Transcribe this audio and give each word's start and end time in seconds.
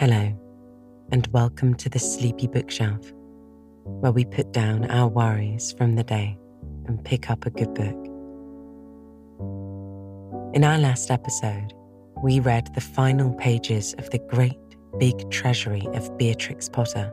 Hello, 0.00 0.32
and 1.12 1.26
welcome 1.26 1.74
to 1.74 1.90
the 1.90 1.98
Sleepy 1.98 2.46
Bookshelf, 2.46 3.12
where 3.84 4.12
we 4.12 4.24
put 4.24 4.50
down 4.50 4.90
our 4.90 5.06
worries 5.06 5.72
from 5.72 5.94
the 5.94 6.02
day 6.02 6.38
and 6.86 7.04
pick 7.04 7.28
up 7.28 7.44
a 7.44 7.50
good 7.50 7.74
book. 7.74 8.06
In 10.54 10.64
our 10.64 10.78
last 10.78 11.10
episode, 11.10 11.74
we 12.22 12.40
read 12.40 12.74
the 12.74 12.80
final 12.80 13.34
pages 13.34 13.94
of 13.98 14.08
the 14.08 14.20
great 14.30 14.56
big 14.98 15.30
treasury 15.30 15.86
of 15.92 16.16
Beatrix 16.16 16.66
Potter. 16.70 17.12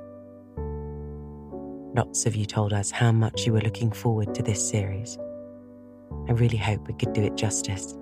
Lots 1.93 2.25
of 2.25 2.37
you 2.37 2.45
told 2.45 2.71
us 2.71 2.89
how 2.89 3.11
much 3.11 3.45
you 3.45 3.51
were 3.51 3.59
looking 3.59 3.91
forward 3.91 4.33
to 4.33 4.41
this 4.41 4.65
series. 4.65 5.17
I 6.29 6.31
really 6.31 6.55
hope 6.55 6.87
we 6.87 6.93
could 6.93 7.11
do 7.11 7.23
it 7.23 7.35
justice. 7.35 7.96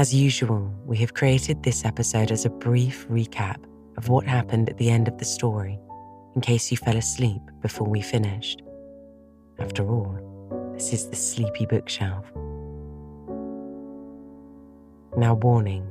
As 0.00 0.14
usual, 0.14 0.72
we 0.86 0.96
have 0.96 1.12
created 1.12 1.62
this 1.62 1.84
episode 1.84 2.32
as 2.32 2.46
a 2.46 2.48
brief 2.48 3.06
recap 3.08 3.62
of 3.98 4.08
what 4.08 4.26
happened 4.26 4.70
at 4.70 4.78
the 4.78 4.88
end 4.88 5.08
of 5.08 5.18
the 5.18 5.26
story, 5.26 5.78
in 6.34 6.40
case 6.40 6.70
you 6.70 6.78
fell 6.78 6.96
asleep 6.96 7.42
before 7.60 7.86
we 7.86 8.00
finished. 8.00 8.62
After 9.58 9.86
all, 9.86 10.18
this 10.72 10.94
is 10.94 11.10
the 11.10 11.16
sleepy 11.16 11.66
bookshelf. 11.66 12.24
Now, 15.18 15.34
warning 15.34 15.84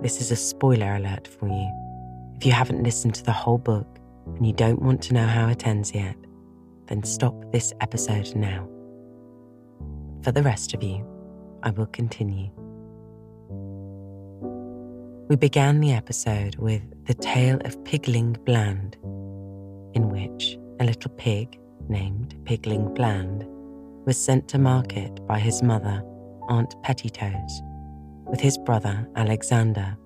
this 0.00 0.22
is 0.22 0.30
a 0.30 0.36
spoiler 0.36 0.94
alert 0.94 1.28
for 1.28 1.46
you. 1.46 2.36
If 2.38 2.46
you 2.46 2.52
haven't 2.52 2.82
listened 2.82 3.14
to 3.16 3.24
the 3.24 3.32
whole 3.32 3.58
book 3.58 3.98
and 4.24 4.46
you 4.46 4.54
don't 4.54 4.80
want 4.80 5.02
to 5.02 5.12
know 5.12 5.26
how 5.26 5.48
it 5.48 5.66
ends 5.66 5.94
yet, 5.94 6.16
then 6.86 7.02
stop 7.02 7.34
this 7.52 7.74
episode 7.82 8.34
now. 8.34 8.66
For 10.22 10.32
the 10.32 10.42
rest 10.42 10.72
of 10.72 10.82
you, 10.82 11.06
I 11.62 11.68
will 11.68 11.88
continue. 11.88 12.50
We 15.30 15.36
began 15.36 15.78
the 15.78 15.92
episode 15.92 16.56
with 16.56 16.82
the 17.06 17.14
tale 17.14 17.60
of 17.64 17.84
Pigling 17.84 18.32
Bland, 18.44 18.96
in 19.94 20.08
which 20.08 20.58
a 20.80 20.84
little 20.84 21.12
pig 21.12 21.56
named 21.88 22.34
Pigling 22.44 22.92
Bland 22.94 23.44
was 24.06 24.16
sent 24.16 24.48
to 24.48 24.58
market 24.58 25.24
by 25.28 25.38
his 25.38 25.62
mother, 25.62 26.02
Aunt 26.48 26.74
Pettitoes, 26.82 27.62
with 28.28 28.40
his 28.40 28.58
brother 28.58 29.08
Alexander. 29.14 29.96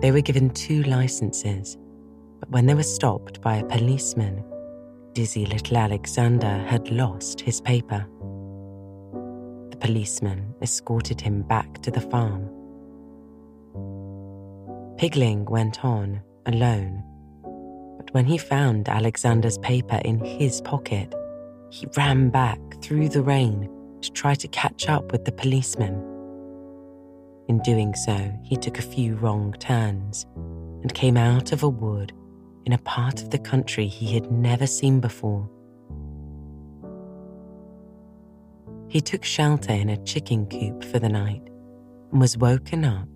They 0.00 0.10
were 0.10 0.22
given 0.22 0.48
two 0.54 0.84
licenses, 0.84 1.76
but 2.40 2.48
when 2.48 2.64
they 2.64 2.74
were 2.74 2.82
stopped 2.82 3.42
by 3.42 3.56
a 3.56 3.66
policeman, 3.66 4.42
dizzy 5.12 5.44
little 5.44 5.76
Alexander 5.76 6.64
had 6.66 6.90
lost 6.90 7.42
his 7.42 7.60
paper 7.60 8.06
policeman 9.82 10.54
escorted 10.62 11.20
him 11.20 11.42
back 11.42 11.82
to 11.82 11.90
the 11.90 12.00
farm. 12.00 12.48
Pigling 14.96 15.44
went 15.46 15.84
on 15.84 16.22
alone, 16.46 17.02
but 17.96 18.14
when 18.14 18.24
he 18.24 18.38
found 18.38 18.88
Alexander's 18.88 19.58
paper 19.58 20.00
in 20.04 20.20
his 20.20 20.60
pocket, 20.60 21.12
he 21.70 21.88
ran 21.96 22.30
back 22.30 22.60
through 22.80 23.08
the 23.08 23.22
rain 23.22 23.68
to 24.02 24.12
try 24.12 24.36
to 24.36 24.46
catch 24.48 24.88
up 24.88 25.10
with 25.10 25.24
the 25.24 25.32
policeman. 25.32 25.94
In 27.48 27.58
doing 27.64 27.92
so, 27.96 28.32
he 28.44 28.56
took 28.56 28.78
a 28.78 28.82
few 28.82 29.16
wrong 29.16 29.52
turns 29.58 30.26
and 30.82 30.94
came 30.94 31.16
out 31.16 31.50
of 31.50 31.64
a 31.64 31.68
wood 31.68 32.12
in 32.66 32.72
a 32.72 32.78
part 32.78 33.20
of 33.20 33.30
the 33.30 33.38
country 33.38 33.88
he 33.88 34.14
had 34.14 34.30
never 34.30 34.68
seen 34.68 35.00
before. 35.00 35.50
He 38.92 39.00
took 39.00 39.24
shelter 39.24 39.72
in 39.72 39.88
a 39.88 40.04
chicken 40.04 40.44
coop 40.44 40.84
for 40.84 40.98
the 40.98 41.08
night 41.08 41.40
and 42.10 42.20
was 42.20 42.36
woken 42.36 42.84
up 42.84 43.08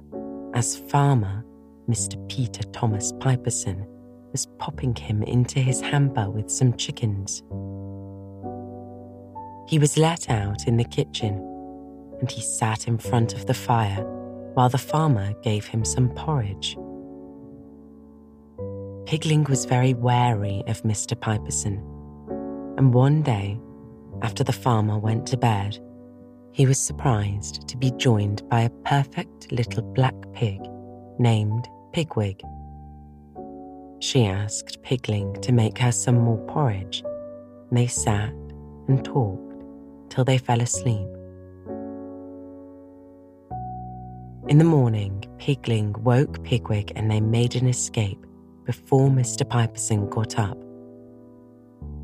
as 0.54 0.78
farmer 0.88 1.44
Mr. 1.86 2.16
Peter 2.30 2.62
Thomas 2.72 3.12
Piperson 3.20 3.86
was 4.32 4.46
popping 4.58 4.94
him 4.94 5.22
into 5.22 5.60
his 5.60 5.82
hamper 5.82 6.30
with 6.30 6.50
some 6.50 6.74
chickens. 6.78 7.42
He 9.68 9.78
was 9.78 9.98
let 9.98 10.30
out 10.30 10.66
in 10.66 10.78
the 10.78 10.88
kitchen 10.90 11.34
and 12.20 12.30
he 12.30 12.40
sat 12.40 12.88
in 12.88 12.96
front 12.96 13.34
of 13.34 13.44
the 13.44 13.52
fire 13.52 14.02
while 14.54 14.70
the 14.70 14.78
farmer 14.78 15.34
gave 15.42 15.66
him 15.66 15.84
some 15.84 16.08
porridge. 16.08 16.74
Pigling 19.04 19.44
was 19.44 19.66
very 19.66 19.92
wary 19.92 20.62
of 20.68 20.82
Mr. 20.84 21.14
Piperson, 21.14 21.76
and 22.78 22.94
one 22.94 23.20
day 23.20 23.60
after 24.22 24.44
the 24.44 24.52
farmer 24.52 24.98
went 24.98 25.26
to 25.26 25.36
bed, 25.36 25.78
he 26.52 26.66
was 26.66 26.78
surprised 26.78 27.68
to 27.68 27.76
be 27.76 27.90
joined 27.92 28.48
by 28.48 28.62
a 28.62 28.70
perfect 28.84 29.52
little 29.52 29.82
black 29.82 30.14
pig 30.32 30.60
named 31.18 31.68
Pigwig. 31.92 32.40
She 34.00 34.24
asked 34.24 34.82
Pigling 34.82 35.34
to 35.42 35.52
make 35.52 35.78
her 35.78 35.92
some 35.92 36.18
more 36.18 36.38
porridge, 36.46 37.02
they 37.70 37.86
sat 37.86 38.32
and 38.88 39.04
talked 39.04 39.54
till 40.08 40.24
they 40.24 40.38
fell 40.38 40.60
asleep. 40.60 41.08
In 44.48 44.58
the 44.58 44.64
morning, 44.64 45.24
Pigling 45.38 45.92
woke 46.04 46.42
Pigwig 46.44 46.92
and 46.94 47.10
they 47.10 47.20
made 47.20 47.56
an 47.56 47.66
escape 47.66 48.24
before 48.64 49.08
Mr. 49.08 49.42
Piperson 49.42 50.08
got 50.08 50.38
up. 50.38 50.56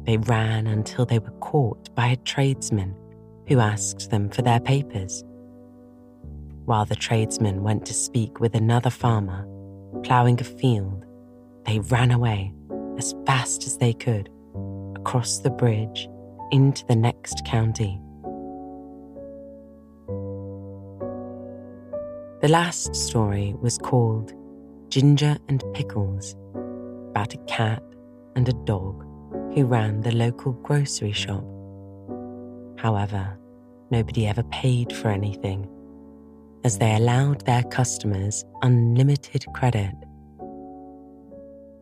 They 0.04 0.16
ran 0.16 0.66
until 0.66 1.06
they 1.06 1.18
were 1.18 1.30
caught 1.40 1.94
by 1.94 2.08
a 2.08 2.16
tradesman 2.16 2.96
who 3.46 3.60
asked 3.60 4.10
them 4.10 4.30
for 4.30 4.42
their 4.42 4.60
papers. 4.60 5.24
While 6.64 6.84
the 6.84 6.96
tradesman 6.96 7.62
went 7.62 7.86
to 7.86 7.94
speak 7.94 8.40
with 8.40 8.54
another 8.54 8.90
farmer 8.90 9.46
ploughing 10.02 10.40
a 10.40 10.44
field, 10.44 11.04
they 11.66 11.78
ran 11.80 12.10
away 12.10 12.52
as 12.98 13.14
fast 13.26 13.66
as 13.66 13.78
they 13.78 13.92
could 13.92 14.28
across 14.96 15.38
the 15.38 15.50
bridge 15.50 16.08
into 16.50 16.84
the 16.86 16.96
next 16.96 17.44
county. 17.44 18.00
The 22.40 22.48
last 22.48 22.96
story 22.96 23.54
was 23.60 23.78
called 23.78 24.32
Ginger 24.88 25.38
and 25.48 25.62
Pickles, 25.74 26.34
about 27.10 27.34
a 27.34 27.38
cat 27.46 27.82
and 28.34 28.48
a 28.48 28.52
dog 28.64 29.06
who 29.54 29.66
ran 29.66 30.00
the 30.00 30.12
local 30.12 30.52
grocery 30.52 31.12
shop. 31.12 31.44
However, 32.78 33.38
nobody 33.90 34.26
ever 34.26 34.42
paid 34.44 34.92
for 34.92 35.08
anything, 35.08 35.68
as 36.64 36.78
they 36.78 36.94
allowed 36.94 37.44
their 37.44 37.62
customers 37.64 38.44
unlimited 38.62 39.44
credit. 39.54 39.94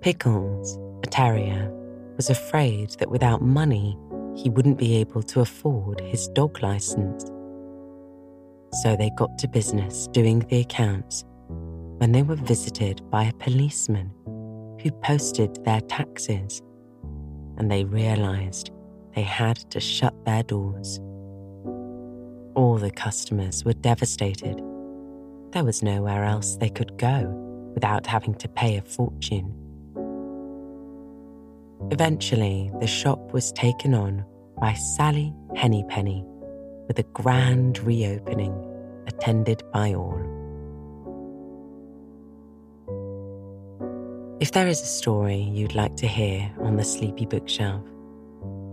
Pickles, 0.00 0.78
a 1.04 1.06
terrier, 1.06 1.70
was 2.16 2.28
afraid 2.28 2.90
that 2.98 3.10
without 3.10 3.40
money, 3.40 3.96
he 4.36 4.50
wouldn't 4.50 4.78
be 4.78 4.96
able 4.96 5.22
to 5.22 5.40
afford 5.40 6.00
his 6.00 6.28
dog 6.28 6.62
license. 6.62 7.24
So 8.82 8.96
they 8.96 9.10
got 9.16 9.38
to 9.38 9.48
business 9.48 10.08
doing 10.08 10.40
the 10.40 10.60
accounts 10.60 11.24
when 11.98 12.12
they 12.12 12.22
were 12.22 12.36
visited 12.36 13.08
by 13.10 13.24
a 13.24 13.32
policeman 13.34 14.10
who 14.82 14.90
posted 15.02 15.62
their 15.64 15.80
taxes 15.82 16.62
and 17.60 17.70
they 17.70 17.84
realized 17.84 18.70
they 19.14 19.22
had 19.22 19.58
to 19.70 19.78
shut 19.78 20.14
their 20.24 20.42
doors. 20.42 20.98
All 22.54 22.78
the 22.80 22.90
customers 22.90 23.66
were 23.66 23.74
devastated. 23.74 24.62
There 25.52 25.64
was 25.64 25.82
nowhere 25.82 26.24
else 26.24 26.56
they 26.56 26.70
could 26.70 26.96
go 26.96 27.26
without 27.74 28.06
having 28.06 28.34
to 28.36 28.48
pay 28.48 28.78
a 28.78 28.82
fortune. 28.82 29.54
Eventually, 31.90 32.70
the 32.80 32.86
shop 32.86 33.34
was 33.34 33.52
taken 33.52 33.92
on 33.92 34.24
by 34.58 34.72
Sally 34.72 35.34
Hennypenny 35.54 36.24
with 36.88 36.98
a 36.98 37.06
grand 37.12 37.78
reopening 37.80 38.54
attended 39.06 39.62
by 39.70 39.92
all. 39.92 40.29
If 44.40 44.52
there 44.52 44.66
is 44.66 44.80
a 44.80 44.86
story 44.86 45.36
you'd 45.36 45.74
like 45.74 45.96
to 45.96 46.06
hear 46.06 46.50
on 46.60 46.76
the 46.76 46.82
Sleepy 46.82 47.26
Bookshelf, 47.26 47.84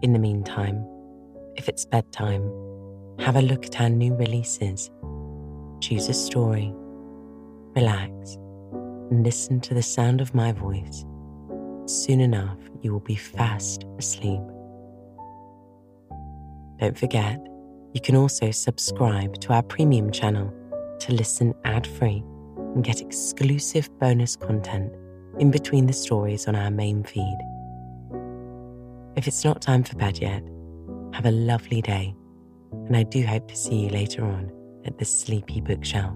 In 0.00 0.12
the 0.12 0.20
meantime, 0.20 0.86
if 1.56 1.68
it's 1.68 1.84
bedtime, 1.84 2.48
have 3.18 3.34
a 3.34 3.42
look 3.42 3.66
at 3.66 3.80
our 3.80 3.90
new 3.90 4.14
releases, 4.14 4.88
choose 5.80 6.08
a 6.08 6.14
story, 6.14 6.72
relax, 7.74 8.36
and 9.10 9.24
listen 9.24 9.58
to 9.62 9.74
the 9.74 9.82
sound 9.82 10.20
of 10.20 10.36
my 10.36 10.52
voice. 10.52 11.04
Soon 11.86 12.20
enough, 12.20 12.60
you 12.80 12.92
will 12.92 13.00
be 13.00 13.16
fast 13.16 13.86
asleep. 13.98 14.38
Don't 16.80 16.96
forget, 16.96 17.40
you 17.94 18.00
can 18.00 18.14
also 18.14 18.50
subscribe 18.50 19.40
to 19.40 19.52
our 19.52 19.62
premium 19.62 20.10
channel 20.10 20.52
to 21.00 21.12
listen 21.12 21.54
ad 21.64 21.86
free 21.86 22.22
and 22.74 22.84
get 22.84 23.00
exclusive 23.00 23.88
bonus 23.98 24.36
content 24.36 24.92
in 25.38 25.50
between 25.50 25.86
the 25.86 25.92
stories 25.92 26.46
on 26.46 26.54
our 26.54 26.70
main 26.70 27.02
feed. 27.02 27.38
If 29.16 29.26
it's 29.26 29.44
not 29.44 29.60
time 29.60 29.82
for 29.82 29.96
bed 29.96 30.18
yet, 30.18 30.42
have 31.12 31.26
a 31.26 31.30
lovely 31.30 31.82
day, 31.82 32.14
and 32.86 32.96
I 32.96 33.02
do 33.02 33.24
hope 33.26 33.48
to 33.48 33.56
see 33.56 33.76
you 33.76 33.88
later 33.88 34.24
on 34.24 34.52
at 34.84 34.98
the 34.98 35.04
Sleepy 35.04 35.60
Bookshelf. 35.60 36.14